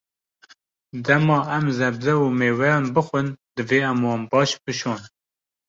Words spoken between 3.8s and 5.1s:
em wan baş bişon.